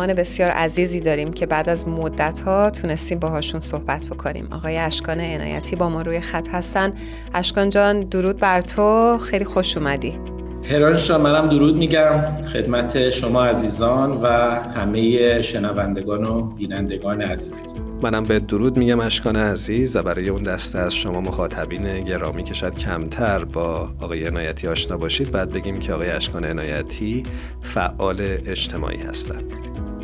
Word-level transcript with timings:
مهمان 0.00 0.14
بسیار 0.14 0.50
عزیزی 0.50 1.00
داریم 1.00 1.32
که 1.32 1.46
بعد 1.46 1.68
از 1.68 1.88
مدت 1.88 2.40
ها 2.40 2.70
تونستیم 2.70 3.18
باهاشون 3.18 3.60
صحبت 3.60 4.06
بکنیم. 4.06 4.48
آقای 4.50 4.78
اشکان 4.78 5.20
عنایتی 5.20 5.76
با 5.76 5.88
ما 5.88 6.02
روی 6.02 6.20
خط 6.20 6.48
هستن. 6.48 6.92
اشکان 7.34 7.70
جان 7.70 8.00
درود 8.00 8.38
بر 8.38 8.60
تو. 8.60 9.18
خیلی 9.18 9.44
خوش 9.44 9.76
اومدی. 9.76 10.18
هران 10.64 10.96
شما 10.96 11.18
منم 11.18 11.48
درود 11.48 11.76
میگم. 11.76 12.20
خدمت 12.52 13.10
شما 13.10 13.44
عزیزان 13.44 14.20
و 14.22 14.26
همه 14.74 15.42
شنوندگان 15.42 16.24
و 16.24 16.46
بینندگان 16.46 17.22
عزیزتون. 17.22 17.80
منم 18.02 18.24
به 18.24 18.40
درود 18.40 18.76
میگم 18.76 19.00
اشکان 19.00 19.36
عزیز 19.36 19.96
و 19.96 20.02
برای 20.02 20.28
اون 20.28 20.42
دسته 20.42 20.78
از 20.78 20.94
شما 20.94 21.20
مخاطبین 21.20 22.04
گرامی 22.04 22.44
که 22.44 22.54
شاید 22.54 22.74
کمتر 22.74 23.44
با 23.44 23.88
آقای 24.00 24.26
عنایتی 24.26 24.68
آشنا 24.68 24.96
باشید 24.96 25.30
بعد 25.30 25.50
بگیم 25.50 25.78
که 25.78 25.92
آقای 25.92 26.10
اشکان 26.10 26.44
عنایتی 26.44 27.22
فعال 27.62 28.20
اجتماعی 28.46 29.02
هستند 29.02 29.59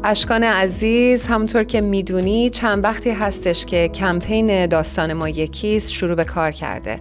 اشکان 0.09 0.45
عزیز 0.45 1.27
همونطور 1.27 1.65
که 1.65 1.81
می‌دونی 1.81 2.51
چند 2.51 2.85
وقتی 2.85 3.11
هستش 3.11 3.67
که 3.67 3.89
کمپین 3.89 4.67
داستان 4.67 5.13
ما 5.13 5.29
یکیست 5.29 5.93
شروع 5.93 6.15
به 6.15 6.25
کار 6.25 6.51
کرده. 6.51 7.01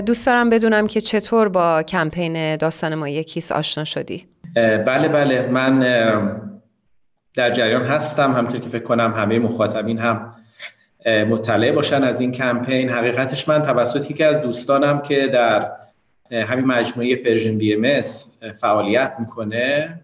دوست 0.00 0.26
دارم 0.26 0.50
بدونم 0.50 0.86
که 0.86 1.00
چطور 1.00 1.48
با 1.48 1.82
کمپین 1.82 2.56
داستان 2.56 2.94
ما 2.94 3.08
یکیست 3.08 3.52
آشنا 3.52 3.84
شدی؟ 3.84 4.26
بله 4.54 5.08
بله. 5.08 5.46
من 5.46 5.80
در 7.34 7.50
جریان 7.50 7.84
هستم. 7.84 8.32
همونطور 8.32 8.60
که 8.60 8.68
فکر 8.68 8.82
کنم 8.82 9.14
همه 9.16 9.38
مخاطبین 9.38 9.98
هم 9.98 10.34
مطلع 11.06 11.72
باشن 11.72 12.04
از 12.04 12.20
این 12.20 12.32
کمپین. 12.32 12.90
حقیقتش 12.90 13.48
من 13.48 13.62
توسط 13.62 14.10
یکی 14.10 14.24
از 14.24 14.40
دوستانم 14.40 15.02
که 15.02 15.26
در 15.26 15.70
همین 16.30 16.66
مجموعه 16.66 17.16
Persian 17.16 17.58
BMS 17.58 18.00
فعالیت 18.60 19.16
می‌کنه 19.18 20.00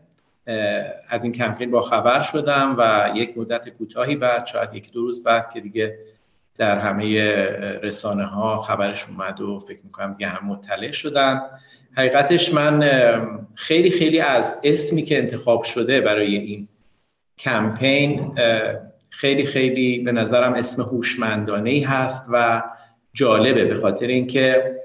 از 1.09 1.25
این 1.25 1.33
کمپین 1.33 1.71
با 1.71 1.83
خبر 1.83 2.21
شدم 2.21 2.75
و 2.79 3.11
یک 3.15 3.39
مدت 3.39 3.69
کوتاهی 3.69 4.17
بعد 4.17 4.47
شاید 4.47 4.75
یک 4.75 4.93
دو 4.93 5.01
روز 5.01 5.23
بعد 5.23 5.53
که 5.53 5.61
دیگه 5.61 5.99
در 6.57 6.79
همه 6.79 7.35
رسانه 7.83 8.25
ها 8.25 8.61
خبرش 8.61 9.07
اومد 9.09 9.41
و 9.41 9.59
فکر 9.59 9.85
می‌کنم 9.85 10.13
دیگه 10.13 10.29
همه 10.29 10.47
مطلع 10.47 10.91
شدن. 10.91 11.41
حقیقتش 11.97 12.55
من 12.55 12.85
خیلی 13.55 13.91
خیلی 13.91 14.21
از 14.21 14.57
اسمی 14.65 15.03
که 15.03 15.19
انتخاب 15.19 15.63
شده 15.63 16.01
برای 16.01 16.37
این 16.37 16.69
کمپین 17.39 18.39
خیلی 19.11 19.47
خیلی 19.47 19.99
به 19.99 20.13
نظرم 20.13 20.53
اسم 20.53 20.83
هوشمندانه 20.83 21.71
ای 21.71 21.81
هست 21.81 22.27
و 22.33 22.63
جالبه 23.13 23.65
به 23.65 23.75
خاطر 23.75 24.07
اینکه 24.07 24.77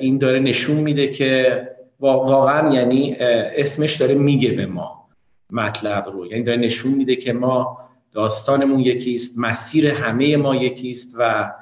این 0.00 0.18
داره 0.18 0.38
نشون 0.38 0.76
میده 0.76 1.08
که 1.08 1.68
واقعا 2.00 2.74
یعنی 2.74 3.16
اسمش 3.56 3.96
داره 3.96 4.14
میگه 4.14 4.50
به 4.50 4.66
ما 4.66 5.08
مطلب 5.50 6.08
رو. 6.12 6.26
یعنی 6.26 6.42
داره 6.42 6.58
نشون 6.60 6.92
میده 6.92 7.16
که 7.16 7.32
ما 7.32 7.78
داستانمون 8.12 8.80
یکیست 8.80 9.38
مسیر 9.38 9.86
همه 9.86 10.36
ما 10.36 10.54
یکیست 10.54 11.16
و 11.18 11.52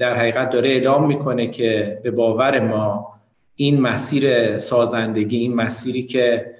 در 0.00 0.16
حقیقت 0.16 0.50
داره 0.50 0.70
اعلام 0.70 1.06
می‌کنه 1.06 1.46
که 1.46 2.00
به 2.02 2.10
باور 2.10 2.60
ما 2.60 3.14
این 3.54 3.80
مسیر 3.80 4.58
سازندگی 4.58 5.38
این 5.38 5.54
مسیری 5.54 6.02
که 6.02 6.54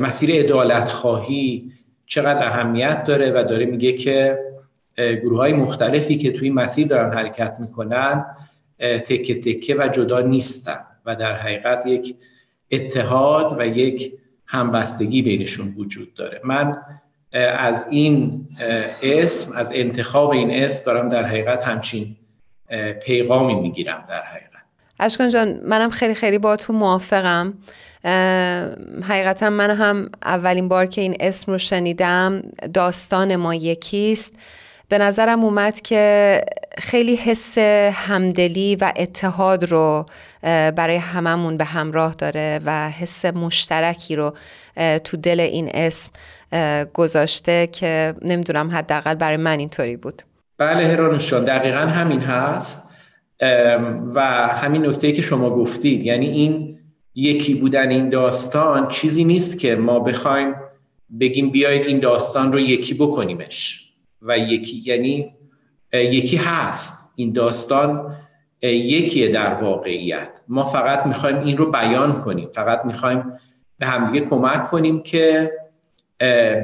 مسیر 0.00 0.30
ادالت 0.32 0.88
خواهی 0.88 1.72
چقدر 2.06 2.46
اهمیت 2.46 3.04
داره 3.04 3.30
و 3.30 3.44
داره 3.48 3.66
میگه 3.66 3.92
که 3.92 4.38
گروه 4.96 5.38
های 5.38 5.52
مختلفی 5.52 6.16
که 6.16 6.32
توی 6.32 6.50
مسیر 6.50 6.86
دارن 6.86 7.12
حرکت 7.12 7.56
می‌کنن 7.60 8.24
تکه 8.78 9.40
تکه 9.40 9.76
و 9.78 9.88
جدا 9.88 10.20
نیستن 10.20 10.84
و 11.06 11.16
در 11.16 11.36
حقیقت 11.36 11.86
یک 11.86 12.14
اتحاد 12.70 13.56
و 13.58 13.66
یک 13.66 14.12
همبستگی 14.46 15.22
بینشون 15.22 15.74
وجود 15.76 16.14
داره. 16.14 16.40
من 16.44 16.76
از 17.58 17.86
این 17.90 18.46
اسم 19.02 19.56
از 19.56 19.72
انتخاب 19.74 20.30
این 20.30 20.50
اسم 20.50 20.84
دارم 20.84 21.08
در 21.08 21.24
حقیقت 21.24 21.62
همچین 21.62 22.16
پیغامی 23.02 23.54
می‌گیرم 23.54 24.04
در 24.08 24.22
حقیقت. 24.22 24.48
اشکان 25.00 25.30
جان 25.30 25.60
منم 25.64 25.90
خیلی 25.90 26.14
خیلی 26.14 26.38
با 26.38 26.56
تو 26.56 26.72
موافقم 26.72 27.54
حقیقتا 29.08 29.50
من 29.50 29.70
هم 29.70 30.10
اولین 30.24 30.68
بار 30.68 30.86
که 30.86 31.00
این 31.00 31.16
اسم 31.20 31.52
رو 31.52 31.58
شنیدم 31.58 32.42
داستان 32.74 33.36
ما 33.36 33.54
یکیست. 33.54 34.32
به 34.88 34.98
نظرم 34.98 35.44
اومد 35.44 35.80
که 35.80 36.40
خیلی 36.78 37.16
حس 37.16 37.58
همدلی 37.92 38.76
و 38.76 38.92
اتحاد 38.96 39.64
رو 39.64 40.06
برای 40.42 40.96
هممون 40.96 41.56
به 41.56 41.64
همراه 41.64 42.14
داره 42.14 42.60
و 42.64 42.90
حس 42.90 43.24
مشترکی 43.24 44.16
رو 44.16 44.34
تو 45.04 45.16
دل 45.16 45.40
این 45.40 45.70
اسم 45.74 46.10
گذاشته 46.94 47.68
که 47.72 48.14
نمی‌دونم 48.22 48.70
حداقل 48.70 49.14
برای 49.14 49.36
من 49.36 49.58
اینطوری 49.58 49.96
بود. 49.96 50.22
بله 50.58 50.86
هرانوشان 50.86 51.44
دقیقا 51.44 51.78
همین 51.78 52.20
هست. 52.20 52.88
و 54.14 54.20
همین 54.48 54.86
نکته 54.86 55.12
که 55.12 55.22
شما 55.22 55.50
گفتید 55.50 56.04
یعنی 56.04 56.28
این 56.28 56.78
یکی 57.14 57.54
بودن 57.54 57.90
این 57.90 58.08
داستان 58.08 58.88
چیزی 58.88 59.24
نیست 59.24 59.58
که 59.58 59.76
ما 59.76 60.00
بخوایم 60.00 60.54
بگیم 61.20 61.50
بیاید 61.50 61.86
این 61.86 61.98
داستان 61.98 62.52
رو 62.52 62.60
یکی 62.60 62.94
بکنیمش. 62.94 63.84
و 64.22 64.38
یکی 64.38 64.82
یعنی 64.86 65.34
یکی 65.92 66.36
هست. 66.36 67.12
این 67.16 67.32
داستان 67.32 68.16
یکیه 68.62 69.28
در 69.28 69.54
واقعیت. 69.54 70.40
ما 70.48 70.64
فقط 70.64 71.06
می‌خوایم 71.06 71.38
این 71.38 71.56
رو 71.56 71.70
بیان 71.70 72.12
کنیم. 72.12 72.48
فقط 72.52 72.84
می‌خوایم 72.84 73.32
به 73.78 73.86
همدیگه 73.86 74.26
کمک 74.26 74.64
کنیم 74.64 75.02
که 75.02 75.52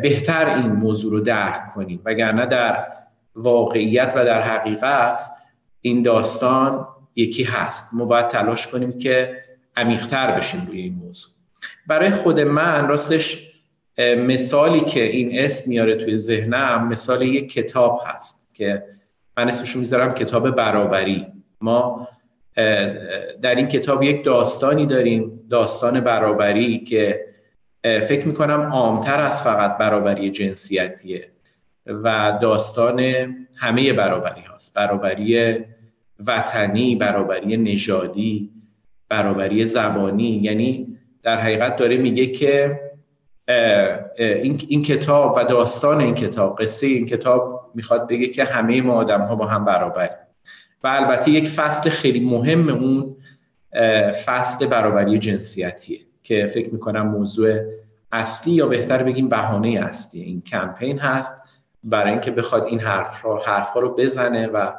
بهتر 0.03 0.55
این 0.55 0.73
موضوع 0.73 1.13
رو 1.13 1.21
درک 1.21 1.73
کنیم. 1.75 2.01
وگرنه 2.05 2.47
در 2.47 2.87
واقعیت 3.35 4.13
و 4.17 4.25
در 4.25 4.43
حقیقت 4.43 5.23
این 5.81 6.03
داستان 6.03 6.87
یکی 7.17 7.45
هست. 7.45 7.89
ما 7.93 8.05
باید 8.05 8.29
تلاش 8.29 8.67
کنیم 8.67 8.93
که 8.93 9.37
عمیقتر 9.77 10.37
بشیم 10.37 10.67
روی 10.67 10.81
این 10.81 10.95
موضوع. 10.95 11.31
برای 11.87 12.11
خود 12.11 12.41
من 12.41 12.89
راستش 12.89 13.51
مثالی 13.99 14.81
که 14.81 15.03
این 15.03 15.39
اسم 15.39 15.71
میاره 15.71 15.97
توی 15.97 16.19
ذهنم 16.19 16.89
مثال 16.89 17.23
یک 17.23 17.53
کتاب 17.53 18.01
هست 18.07 18.55
که 18.55 18.85
من 19.37 19.49
اسمشو 19.49 19.79
می‌ذارم 19.79 20.15
کتاب 20.15 20.51
برابری. 20.51 21.27
ما 21.61 22.09
در 23.43 23.55
این 23.55 23.67
کتاب 23.67 24.03
یک 24.03 24.25
داستانی 24.25 24.87
داریم 24.87 25.41
داستان 25.51 26.01
برابری 26.01 26.79
که 26.79 27.25
فکر 27.83 28.29
می‌کنم 28.29 28.61
عامتر 28.61 29.21
از 29.21 29.43
فقط 29.43 29.79
برابری 29.79 30.31
جنسیتیه 30.31 31.29
و 31.87 32.39
داستان 32.43 33.01
همه 33.57 33.93
برابری 33.93 34.43
هاست. 34.43 34.75
برابری 34.75 35.65
وطنی 36.27 36.97
برابری 36.97 37.57
نژادی 37.57 38.51
برابری 39.09 39.65
زبانی. 39.65 40.41
یعنی 40.43 40.99
در 41.23 41.41
حقیقت 41.41 41.77
داره 41.77 41.97
میگه 41.97 42.27
که 42.27 42.81
این, 43.49 44.61
این 44.69 44.83
کتاب 44.83 45.35
و 45.37 45.45
داستان 45.45 46.01
این 46.01 46.15
کتاب 46.15 46.63
قصه 46.63 46.87
این 46.87 47.07
کتاب 47.07 47.71
می‌خواد 47.75 48.09
بگه 48.09 48.27
که 48.27 48.45
همه 48.45 48.83
ما 48.83 48.95
آدم 48.95 49.21
ها 49.21 49.37
با 49.37 49.47
هم 49.47 49.65
برابریم. 49.65 50.17
و 50.85 50.89
البته 50.89 51.31
یک 51.31 51.49
فصل 51.49 51.91
خیلی 51.91 52.21
مهم 52.21 52.69
اون 52.69 53.17
فصل 54.27 54.67
برابری 54.67 55.19
جنسیتیه 55.19 56.01
که 56.23 56.47
فکر 56.47 56.73
می‌کنم 56.73 57.07
موضوع 57.09 57.59
اصلی 58.13 58.55
یا 58.55 58.67
بهتر 58.67 59.03
بگیم 59.03 59.29
بهانه 59.29 59.81
اصلی. 59.89 60.23
این 60.23 60.41
کمپین 60.41 60.99
هست 60.99 61.41
برای 61.85 62.13
اینکه 62.13 62.31
بخواد 62.31 62.65
این 62.65 62.81
حرف 62.81 63.23
رو 63.23 63.39
حرف 63.39 63.73
رو 63.73 63.95
بزنه 63.95 64.47
و 64.47 64.73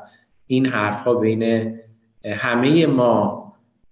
این 0.47 0.65
حرف 0.65 1.03
ها 1.03 1.13
بین 1.13 1.75
همه 2.25 2.85
ما 2.85 3.44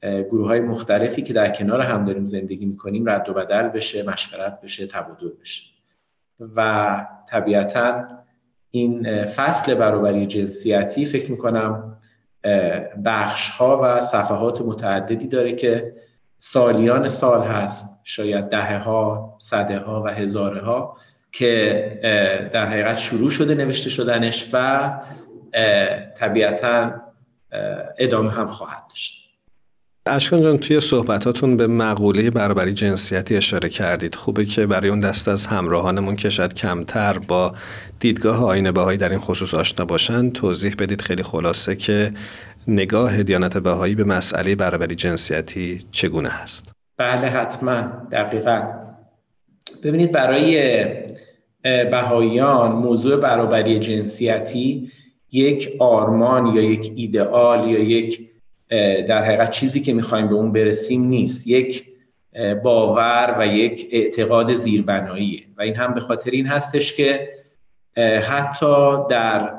گروه 0.03 0.47
های 0.47 0.61
مختلفی 0.61 1.21
که 1.21 1.33
در 1.33 1.49
کنار 1.49 1.81
هم 1.81 2.05
داریم 2.05 2.25
زندگی 2.25 2.65
می‌کنیم 2.65 3.09
رد 3.09 3.29
و 3.29 3.33
بدل 3.33 3.67
بشه 3.67 4.09
مشورت 4.09 4.61
بشه 4.61 4.87
تبادل 4.87 5.29
بشه. 5.41 5.63
و 6.55 7.07
طبیعتا 7.29 8.05
این 8.71 9.25
فصل 9.25 9.73
برابری 9.73 10.25
جنسیتی 10.25 11.05
فکر 11.05 11.31
می‌کنم 11.31 11.97
بخش 13.05 13.49
ها 13.49 13.79
و 13.83 14.01
صفحات 14.01 14.61
متعددی 14.61 15.27
داره 15.27 15.55
که 15.55 15.93
سالیان 16.39 17.07
سال 17.07 17.41
هست 17.41 17.89
شاید 18.03 18.49
دهه 18.49 18.77
ها 18.77 19.35
صده 19.39 19.79
ها 19.79 20.03
و 20.03 20.07
هزاره 20.07 20.61
ها 20.61 20.97
که 21.31 22.49
در 22.53 22.65
حقیقت 22.65 22.97
شروع 22.97 23.29
شده 23.29 23.55
نوشته 23.55 23.89
شدنش 23.89 24.49
و 24.53 24.89
طبیعتا 26.15 27.01
ادامه 27.97 28.31
هم 28.31 28.45
خواهد 28.45 28.83
داشت. 28.89 29.22
اشکان 30.05 30.41
جان 30.41 30.57
توی 30.57 30.79
صحبتاتون 30.79 31.57
به 31.57 31.67
مقوله 31.67 32.29
برابری 32.29 32.73
جنسیتی 32.73 33.37
اشاره 33.37 33.69
کردید. 33.69 34.15
خوبه 34.15 34.45
که 34.45 34.65
برای 34.65 34.89
اون 34.89 34.99
دست 34.99 35.27
از 35.27 35.45
همراهانمون 35.45 36.15
که 36.15 36.29
شاید 36.29 36.53
کمتر 36.53 37.17
با 37.17 37.53
دیدگاه 37.99 38.45
آینه 38.45 38.71
بهایی 38.71 38.97
در 38.97 39.09
این 39.09 39.19
خصوص 39.19 39.53
آشنا 39.53 39.85
باشن. 39.85 40.29
توضیح 40.29 40.75
بدید 40.79 41.01
خیلی 41.01 41.23
خلاصه 41.23 41.75
که 41.75 42.11
نگاه 42.67 43.23
دیانت 43.23 43.57
بهایی 43.57 43.95
به 43.95 44.03
مسئله 44.03 44.55
برابری 44.55 44.95
جنسیتی 44.95 45.85
چگونه 45.91 46.29
هست. 46.29 46.71
بله 46.97 47.27
حتما. 47.27 47.81
دقیقا. 48.11 48.63
ببینید 49.83 50.11
برای 50.11 50.83
بهاییان 51.63 52.71
موضوع 52.71 53.15
برابری 53.15 53.79
جنسیتی 53.79 54.91
یک 55.31 55.69
آرمان 55.79 56.45
یا 56.45 56.61
یک 56.61 56.91
ایدئال 56.95 57.69
یا 57.69 57.79
یک 57.79 58.32
در 59.07 59.23
حقیقت 59.23 59.51
چیزی 59.51 59.81
که 59.81 59.93
می‌خوایم 59.93 60.27
به 60.27 60.35
اون 60.35 60.51
برسیم 60.51 61.03
نیست. 61.03 61.47
یک 61.47 61.85
باور 62.63 63.35
و 63.39 63.47
یک 63.47 63.87
اعتقاد 63.91 64.53
زیربناییه. 64.53 65.43
و 65.57 65.61
این 65.61 65.75
هم 65.75 65.93
به 65.93 65.99
خاطر 65.99 66.31
این 66.31 66.45
هستش 66.45 66.93
که 66.93 67.29
حتی 68.21 68.97
در 69.09 69.53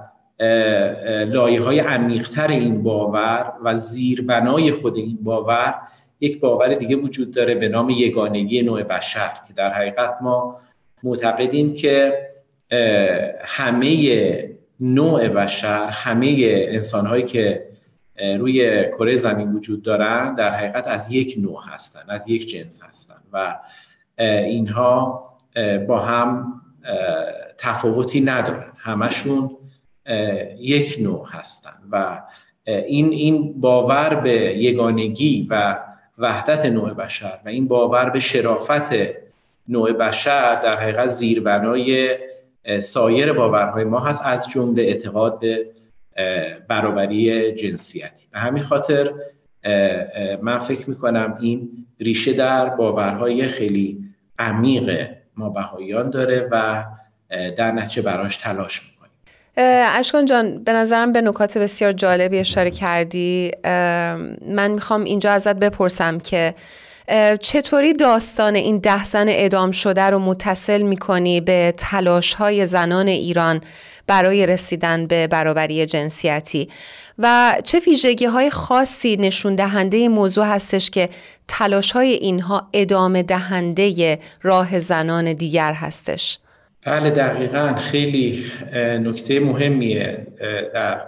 لایه 1.25 1.61
های 1.61 1.79
عمیقتر 1.79 2.49
این 2.49 2.83
باور 2.83 3.53
و 3.65 3.77
زیربنای 3.77 4.73
خود 4.73 4.97
این 4.97 5.19
باور 5.23 5.75
یک 6.21 6.41
باور 6.41 6.75
دیگه 6.75 6.97
وجود 6.97 7.35
داره 7.35 7.55
به 7.55 7.69
نام 7.69 7.91
یگانگی 7.91 8.63
نوع 8.63 8.83
بشر 8.83 9.31
که 9.49 9.55
در 9.55 9.73
حقیقت 9.73 10.15
ما 10.23 10.57
معتقدیم 11.03 11.75
که 11.75 12.13
همه 13.41 14.55
نوع 14.81 15.29
بشر 15.29 15.89
همه 15.89 16.37
انسان 16.49 17.07
هایی 17.07 17.23
که 17.23 17.74
روی 18.39 18.85
کره 18.89 19.17
زمین 19.17 19.53
وجود 19.53 19.83
دارن 19.83 20.35
در 20.35 20.55
حقیقت 20.55 20.87
از 20.87 21.13
یک 21.13 21.35
نوع 21.39 21.63
هستن 21.69 22.11
از 22.11 22.29
یک 22.29 22.49
جنس 22.49 22.83
هستن 22.83 23.17
و 23.33 23.59
اینها 24.19 25.25
با 25.89 25.99
هم 25.99 26.61
تفاوتی 27.59 28.21
ندارن. 28.21 28.73
همشون 28.77 29.51
یک 30.59 30.97
نوع 31.01 31.29
هستن 31.31 31.73
و 31.91 32.23
این 32.67 33.11
این 33.11 33.61
باور 33.61 34.15
به 34.15 34.31
یگانگی 34.59 35.47
و 35.51 35.79
وحدت 36.19 36.67
نوع 36.67 36.95
بشر 36.95 37.39
و 37.45 37.49
این 37.49 37.69
باور 37.69 38.11
به 38.11 38.21
شرافت 38.21 38.91
نوع 39.69 39.93
بشر 39.93 40.55
در 40.55 40.81
حقیقت 40.81 41.09
زیربنای 41.09 42.19
سایر 42.81 43.33
باورهای 43.33 43.85
ما 43.85 44.01
هست 44.01 44.23
از 44.25 44.49
جمله 44.49 44.83
اعتقاد 44.83 45.41
به 45.41 45.67
برابری 46.69 47.53
جنسیتی. 47.53 48.27
به 48.33 48.39
همین 48.39 48.63
خاطر 48.63 49.13
من 50.43 50.59
فکر 50.59 50.91
می‌کنم 50.91 51.39
این 51.41 51.87
ریشه 52.01 52.33
در 52.33 52.69
باورهای 52.69 53.49
خیلی 53.49 54.05
عمیق 54.39 55.09
ما 55.37 55.49
بهاییان 55.49 56.11
داره 56.11 56.49
و 56.51 56.85
در 57.57 57.73
نتیجه 57.73 58.03
براش 58.03 58.37
تلاش 58.37 58.81
می‌کنیم. 58.83 58.95
اشکان 59.97 60.27
جان 60.27 60.65
به 60.65 60.73
نظرم 60.73 61.13
به 61.13 61.21
نکات 61.21 61.59
بسیار 61.59 61.93
جالبی 61.93 62.39
اشاره 62.39 62.71
کردی. 62.71 63.51
من 64.47 64.71
می‌خوام 64.71 65.05
اینجا 65.05 65.33
ازت 65.33 65.57
بپرسم 65.57 66.19
که 66.19 66.55
چطوری 67.41 67.93
داستان 67.93 68.55
این 68.55 68.79
ده 68.79 69.05
زن 69.05 69.27
ادام 69.29 69.71
شده 69.71 70.03
رو 70.03 70.19
متصل 70.19 70.83
می‌کنی 70.83 71.41
به 71.41 71.75
تلاش 71.77 72.35
های 72.35 72.67
زنان 72.67 73.09
ایران؟ 73.09 73.61
برای 74.07 74.47
رسیدن 74.47 75.07
به 75.07 75.27
برابری 75.27 75.87
جنسیتی. 75.87 76.69
و 77.19 77.55
چه 77.65 77.79
ویژگی 77.87 78.25
های 78.25 78.51
خاصی 78.51 79.17
نشون 79.17 79.55
دهنده 79.55 80.09
موضوع 80.09 80.47
هستش 80.47 80.91
که 80.91 81.09
تلاش 81.49 81.93
های 81.93 82.13
اینها 82.13 82.69
ادامه 82.73 83.23
دهنده 83.23 84.19
راه 84.43 84.79
زنان 84.79 85.33
دیگر 85.33 85.73
هستش؟ 85.73 86.39
بله 86.87 87.11
دقیقا. 87.11 87.75
خیلی 87.75 88.45
نکته 88.75 89.41
مهمیه 89.41 90.27
در 90.75 91.01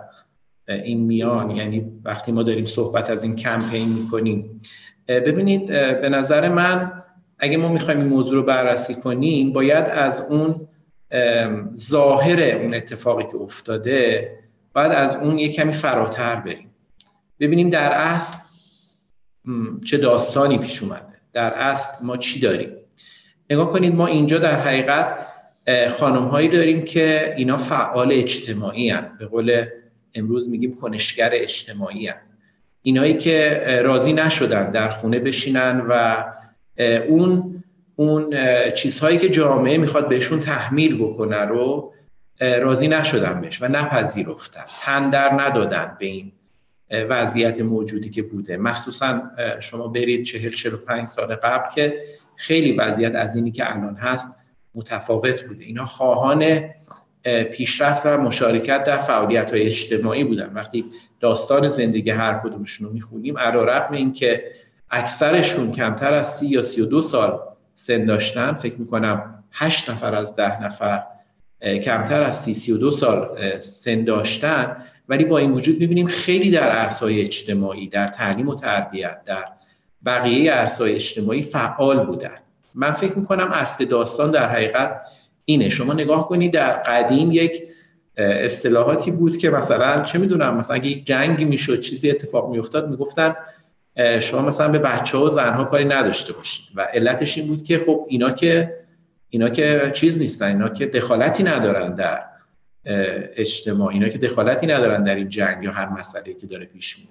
این 0.68 1.06
میان. 1.06 1.50
یعنی 1.50 1.84
وقتی 2.04 2.32
ما 2.32 2.42
داریم 2.42 2.64
صحبت 2.64 3.10
از 3.10 3.24
این 3.24 3.36
کمپین 3.36 3.88
می‌کنیم. 3.88 4.60
ببینید 5.08 5.66
به 6.00 6.08
نظر 6.08 6.48
من 6.48 6.92
اگه 7.38 7.56
ما 7.56 7.68
می‌خوایم 7.68 8.00
این 8.00 8.08
موضوع 8.08 8.34
رو 8.34 8.42
بررسی 8.42 8.94
کنیم 8.94 9.52
باید 9.52 9.84
از 9.84 10.26
اون 10.30 10.68
ظاهر 11.76 12.40
اون 12.40 12.74
اتفاقی 12.74 13.24
که 13.24 13.36
افتاده 13.36 14.30
باید 14.72 14.92
از 14.92 15.16
اون 15.16 15.38
یه 15.38 15.52
کمی 15.52 15.72
فراتر 15.72 16.36
بریم 16.36 16.70
ببینیم 17.40 17.68
در 17.68 17.92
اصل 17.92 18.38
چه 19.84 19.96
داستانی 19.96 20.58
پیش 20.58 20.82
اومده 20.82 21.02
در 21.32 21.54
اصل 21.54 22.06
ما 22.06 22.16
چی 22.16 22.40
داریم 22.40 22.70
نگاه 23.50 23.72
کنید 23.72 23.94
ما 23.94 24.06
اینجا 24.06 24.38
در 24.38 24.60
حقیقت 24.60 25.26
خانم 25.90 26.24
هایی 26.24 26.48
داریم 26.48 26.82
که 26.82 27.34
اینا 27.36 27.56
فعال 27.56 28.12
اجتماعی 28.12 28.90
هن. 28.90 29.16
به 29.18 29.26
قول 29.26 29.64
امروز 30.14 30.50
میگیم 30.50 30.74
کنشگر 30.74 31.30
اجتماعی 31.32 32.06
هن. 32.06 32.16
اینایی 32.82 33.14
که 33.14 33.62
راضی 33.84 34.12
نشدن 34.12 34.70
در 34.70 34.88
خونه 34.88 35.18
بشینن 35.18 35.86
و 35.88 36.24
اون 37.08 37.55
اون 37.96 38.34
چیزهایی 38.70 39.18
که 39.18 39.28
جامعه 39.28 39.78
می‌خواد 39.78 40.08
بهشون 40.08 40.40
تحمیل 40.40 40.98
بکنه 40.98 41.40
رو 41.40 41.92
راضی 42.40 42.88
نشدن 42.88 43.40
بهش 43.40 43.62
و 43.62 43.68
نپذیرفتن. 43.68 44.64
تن 44.82 45.10
در 45.10 45.32
ندادن 45.32 45.96
به 45.98 46.06
این 46.06 46.32
وضعیت 46.90 47.60
موجودی 47.60 48.10
که 48.10 48.22
بوده. 48.22 48.56
مخصوصا 48.56 49.22
شما 49.60 49.88
برید 49.88 50.24
چهل 50.24 50.50
چهل 50.50 50.74
و 50.74 50.76
پنج 50.76 51.06
سال 51.06 51.34
قبل 51.34 51.70
که 51.74 51.98
خیلی 52.36 52.72
وضعیت 52.72 53.14
از 53.14 53.36
اینی 53.36 53.50
که 53.50 53.76
الان 53.76 53.96
هست 53.96 54.36
متفاوت 54.74 55.42
بوده. 55.42 55.64
اینا 55.64 55.84
خواهان 55.84 56.60
پیشرفت 57.52 58.06
و 58.06 58.16
مشارکت 58.16 58.84
در 58.84 58.98
فعالیت 58.98 59.50
های 59.50 59.62
اجتماعی 59.62 60.24
بودن. 60.24 60.52
وقتی 60.54 60.84
داستان 61.20 61.68
زندگی 61.68 62.10
هر 62.10 62.40
کدومشون 62.44 62.86
رو 62.86 62.92
می‌خونیم 62.92 63.38
علا 63.38 63.64
رقم 63.64 63.94
این 63.94 64.12
که 64.12 64.44
اکثرشون 64.90 65.72
کمتر 65.72 66.14
از 66.14 66.36
سی 66.36 66.46
یا 66.46 66.62
سی 66.62 66.80
و 66.80 66.86
دو 66.86 67.02
سال 67.02 67.40
سن 67.76 68.04
داشتن 68.04 68.52
فکر 68.52 68.74
می‌کنم 68.78 69.44
هشت 69.52 69.90
نفر 69.90 70.14
از 70.14 70.36
ده 70.36 70.62
نفر 70.62 71.02
کمتر 71.62 72.22
از 72.22 72.40
سی 72.40 72.54
سی 72.54 72.72
و 72.72 72.78
دو 72.78 72.90
سال 72.90 73.38
سن 73.58 74.04
داشتن. 74.04 74.76
ولی 75.08 75.24
با 75.24 75.38
این 75.38 75.50
وجود 75.50 75.80
می‌بینیم 75.80 76.06
خیلی 76.06 76.50
در 76.50 76.70
عرصای 76.70 77.20
اجتماعی 77.20 77.88
در 77.88 78.08
تعلیم 78.08 78.48
و 78.48 78.54
تربیت 78.54 79.24
در 79.24 79.44
بقیه 80.06 80.52
عرصای 80.52 80.94
اجتماعی 80.94 81.42
فعال 81.42 82.06
بودن. 82.06 82.34
من 82.74 82.92
فکر 82.92 83.18
می‌کنم 83.18 83.50
اصل 83.52 83.84
داستان 83.84 84.30
در 84.30 84.48
حقیقت 84.48 85.00
اینه. 85.44 85.68
شما 85.68 85.92
نگاه 85.92 86.28
کنید 86.28 86.52
در 86.52 86.72
قدیم 86.72 87.32
یک 87.32 87.62
اصطلاحاتی 88.16 89.10
بود 89.10 89.36
که 89.36 89.50
مثلا 89.50 90.02
چه 90.02 90.18
می‌دونم 90.18 90.56
مثلا 90.56 90.76
اگه 90.76 90.86
یک 90.86 91.06
جنگی 91.06 91.44
می‌شد 91.44 91.80
چیزی 91.80 92.10
اتفاق 92.10 92.50
میافتاد 92.50 92.90
می‌گفتن 92.90 93.34
شما 94.20 94.42
مثلا 94.42 94.68
به 94.68 94.78
بچه 94.78 95.18
ها 95.18 95.24
و 95.24 95.28
زنها 95.28 95.64
کاری 95.64 95.84
نداشته 95.84 96.32
باشید. 96.32 96.66
و 96.74 96.80
علتش 96.80 97.38
این 97.38 97.46
بود 97.46 97.62
که 97.62 97.78
خب 97.78 98.06
اینا 98.08 98.30
که 98.30 98.76
اینا 99.30 99.48
که 99.48 99.90
چیز 99.94 100.18
نیستن 100.18 100.46
اینا 100.46 100.68
که 100.68 100.86
دخالتی 100.86 101.42
ندارن 101.42 101.94
در 101.94 102.22
اجتماع 103.36 103.88
اینا 103.88 104.08
که 104.08 104.18
دخالتی 104.18 104.66
ندارن 104.66 105.04
در 105.04 105.14
این 105.14 105.28
جنگ 105.28 105.64
یا 105.64 105.72
هر 105.72 105.88
مسئله 105.88 106.34
که 106.34 106.46
داره 106.46 106.66
پیش 106.66 106.98
میاد. 106.98 107.10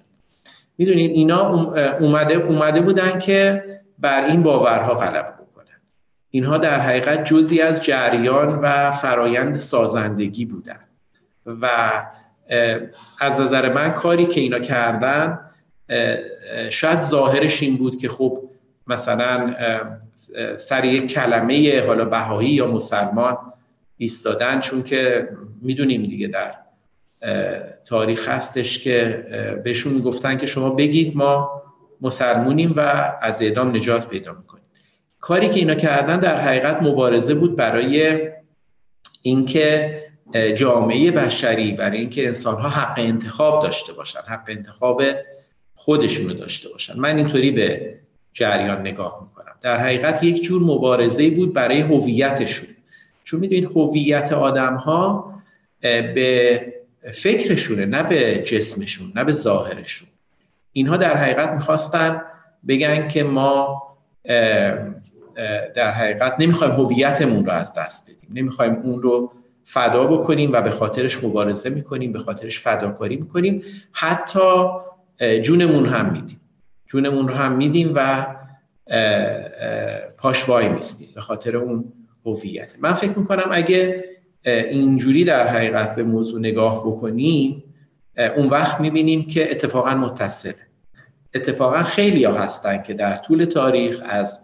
می‌دونید 0.78 1.10
اینا 1.10 1.70
اومده 2.00 2.34
اومده 2.34 2.80
بودن 2.80 3.18
که 3.18 3.64
بر 3.98 4.24
این 4.24 4.42
باورها 4.42 4.94
غلبه 4.94 5.28
بکنن. 5.42 5.80
اینها 6.30 6.58
در 6.58 6.80
حقیقت 6.80 7.24
جزی 7.24 7.60
از 7.60 7.82
جریان 7.82 8.58
و 8.62 8.90
فرایند 8.90 9.56
سازندگی 9.56 10.44
بودن. 10.44 10.80
و 11.46 11.68
از 13.18 13.40
نظر 13.40 13.72
من 13.72 13.92
کاری 13.92 14.26
که 14.26 14.40
اینا 14.40 14.58
کردن 14.58 15.38
شاید 16.70 16.98
ظاهرش 17.00 17.62
این 17.62 17.76
بود 17.76 17.96
که 17.96 18.08
خب 18.08 18.42
مثلا 18.86 19.54
سر 20.56 20.84
یک 20.84 21.12
کلمه 21.12 21.86
حالا 21.86 22.04
بهایی 22.04 22.50
یا 22.50 22.66
مسلمان 22.66 23.38
ایستادن 23.96 24.60
چون 24.60 24.82
که 24.82 25.28
می‌دونیم 25.62 26.02
دیگه 26.02 26.28
در 26.28 26.54
تاریخ 27.84 28.28
هستش 28.28 28.78
که 28.78 29.26
بهشون 29.64 29.92
می‌گفتن 29.92 30.36
که 30.36 30.46
شما 30.46 30.70
بگید 30.70 31.16
ما 31.16 31.62
مسلمونیم 32.00 32.74
و 32.76 33.12
از 33.22 33.42
اعدام 33.42 33.76
نجات 33.76 34.08
پیدا 34.08 34.32
می‌کنیم. 34.32 34.64
کاری 35.20 35.48
که 35.48 35.54
اینا 35.54 35.74
کردن 35.74 36.20
در 36.20 36.40
حقیقت 36.40 36.82
مبارزه 36.82 37.34
بود 37.34 37.56
برای 37.56 38.20
اینکه 39.22 40.02
جامعه 40.56 41.10
بشری 41.10 41.72
برای 41.72 41.98
اینکه 41.98 42.26
انسانها 42.26 42.68
حق 42.68 42.94
انتخاب 42.98 43.62
داشته 43.62 43.92
باشن 43.92 44.20
حق 44.26 44.44
انتخاب 44.48 45.02
خودشونو 45.76 46.34
داشته 46.34 46.68
باشن. 46.68 46.98
من 46.98 47.16
اینطوری 47.16 47.50
به 47.50 47.94
جریان 48.32 48.80
نگاه 48.80 49.20
می‌کنم. 49.22 49.54
در 49.60 49.78
حقیقت 49.78 50.22
یک 50.22 50.42
جور 50.42 50.62
مبارزه 50.62 51.30
بود 51.30 51.52
برای 51.52 51.80
هویتشون. 51.80 52.68
چون 53.24 53.40
می‌دونید 53.40 53.64
هویت 53.64 54.32
آدم 54.32 54.74
ها 54.74 55.32
به 55.80 56.72
فکرشونه 57.12 57.86
نه 57.86 58.02
به 58.02 58.42
جسمشون 58.42 59.12
نه 59.14 59.24
به 59.24 59.32
ظاهرشون. 59.32 60.08
اینها 60.72 60.96
در 60.96 61.16
حقیقت 61.16 61.50
می‌خواستن 61.50 62.22
بگن 62.68 63.08
که 63.08 63.24
ما 63.24 63.82
در 65.74 65.92
حقیقت 65.92 66.40
نمی‌خوایم 66.40 66.72
هویتمون 66.72 67.46
رو 67.46 67.52
از 67.52 67.74
دست 67.74 68.10
بدیم. 68.10 68.30
نمی‌خوایم 68.34 68.74
اون 68.74 69.02
رو 69.02 69.32
فدا 69.64 70.06
بکنیم 70.06 70.52
و 70.52 70.62
به 70.62 70.70
خاطرش 70.70 71.24
مبارزه 71.24 71.70
می‌کنیم 71.70 72.12
به 72.12 72.18
خاطرش 72.18 72.60
فداکاری 72.60 73.16
می‌کنیم. 73.16 73.62
حتی 73.92 74.64
جونمون 75.20 75.86
هم 75.86 76.12
میدیم. 76.12 76.40
جونمون 76.86 77.28
رو 77.28 77.34
هم 77.34 77.52
میدیم 77.52 77.92
و 77.94 78.26
پاش 80.18 80.48
وای 80.48 80.68
میستیم 80.68 81.08
به 81.14 81.20
خاطر 81.20 81.56
اون 81.56 81.92
هویت. 82.26 82.72
من 82.78 82.92
فکر 82.92 83.18
می‌کنم 83.18 83.48
اگه 83.50 84.04
اینجوری 84.44 85.24
در 85.24 85.48
حقیقت 85.48 85.96
به 85.96 86.02
موضوع 86.02 86.40
نگاه 86.40 86.86
بکنیم 86.86 87.64
اون 88.36 88.48
وقت 88.48 88.80
می‌بینیم 88.80 89.26
که 89.26 89.50
اتفاقا 89.50 89.94
متصله. 89.94 90.54
اتفاقا 91.34 91.82
خیلی 91.82 92.24
ها 92.24 92.32
هستن 92.32 92.82
که 92.82 92.94
در 92.94 93.16
طول 93.16 93.44
تاریخ 93.44 94.02
از 94.08 94.40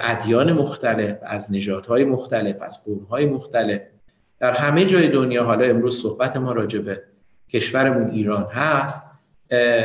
ادیان 0.00 0.52
مختلف 0.52 1.16
از 1.22 1.52
نژادهای 1.52 2.04
مختلف 2.04 2.62
از 2.62 2.84
قومهای 2.84 3.26
مختلف 3.26 3.80
در 4.38 4.52
همه 4.52 4.84
جای 4.84 5.08
دنیا 5.08 5.44
حالا 5.44 5.64
امروز 5.64 6.02
صحبت 6.02 6.36
ما 6.36 6.52
راجع 6.52 6.78
به 6.78 7.02
کشورمون 7.48 8.10
ایران 8.10 8.44
هست 8.52 9.09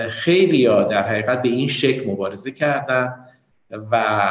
خیلی 0.09 0.65
ها 0.65 0.83
در 0.83 1.07
حقیقت 1.07 1.41
به 1.41 1.49
این 1.49 1.67
شکل 1.67 2.11
مبارزه 2.11 2.51
کردن 2.51 3.25
و 3.91 4.21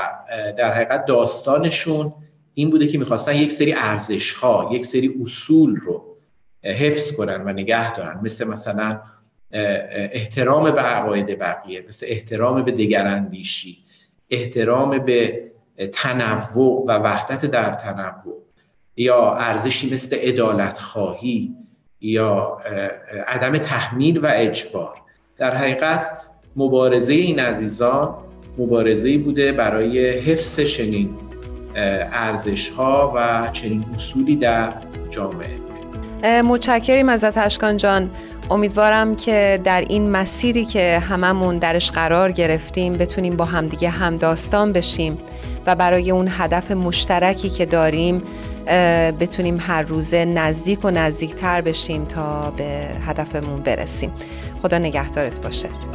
در 0.59 0.73
حقیقت 0.73 1.05
داستانشون 1.05 2.12
این 2.55 2.71
بوده 2.71 2.87
که 2.87 2.99
می‌خواستن 2.99 3.37
یک 3.37 3.53
سری 3.53 3.73
ارزش 3.73 4.33
ها 4.33 4.71
یک 4.73 4.85
سری 4.85 5.14
اصول 5.23 5.76
رو 5.76 6.17
حفظ 6.62 7.17
کنن 7.17 7.43
و 7.43 7.53
نگه 7.53 7.95
دارن. 7.95 8.21
مثل 8.23 8.49
مثلا 8.49 9.00
احترام 10.12 10.71
به 10.71 10.81
عقاید 10.81 11.38
بقیه 11.38 11.85
مثل 11.88 12.07
احترام 12.09 12.62
به 12.64 12.73
دگراندیشی 12.73 13.76
احترام 14.31 14.99
به 14.99 15.50
تنوع 15.93 16.85
و 16.88 16.99
وحدت 16.99 17.47
در 17.47 17.73
تنوع 17.73 18.43
یا 18.97 19.35
ارزشی 19.35 19.95
مثل 19.95 20.17
ادالت 20.21 20.79
خواهی 20.79 21.55
یا 22.00 22.59
عدم 23.26 23.59
تحمیل 23.59 24.19
و 24.19 24.29
اجبار. 24.31 25.03
در 25.38 25.57
حقیقت 25.57 26.11
مبارزه 26.57 27.12
این 27.12 27.38
عزیزان 27.38 28.14
مبارزه 28.59 29.19
بوده 29.19 29.53
برای 29.53 30.11
حفظ 30.11 30.61
چنین 30.61 31.11
ارزش 32.12 32.69
ها 32.69 33.12
و 33.17 33.49
چنین 33.53 33.85
اصولی 33.95 34.37
در 34.37 34.73
جامعه. 35.11 36.43
متشکریم 36.43 37.09
ازت 37.09 37.38
اشکان 37.38 37.76
جان. 37.76 38.11
امیدوارم 38.50 39.17
که 39.17 39.61
در 39.64 39.85
این 39.88 40.11
مسیری 40.11 40.64
که 40.64 40.99
هممون 40.99 41.59
درش 41.59 41.91
قرار 41.91 42.33
گرفتیم 42.33 42.93
بتونیم 42.93 43.37
با 43.37 43.45
همدیگه 43.45 43.88
همداستان 43.88 44.73
بشیم 44.73 45.19
و 45.67 45.75
برای 45.75 46.11
اون 46.11 46.29
هدف 46.31 46.71
مشترکی 46.71 47.49
که 47.49 47.67
داریم 47.67 48.23
بتونیم 49.21 49.59
هر 49.61 49.83
روزه 49.83 50.25
نزدیک 50.25 50.85
و 50.85 50.91
نزدیکتر 50.91 51.61
بشیم 51.61 52.05
تا 52.05 52.50
به 52.57 52.88
هدفمون 53.07 53.61
برسیم. 53.61 54.12
خدا 54.64 54.78
نگهدارت 54.78 55.40
باشه. 55.42 55.94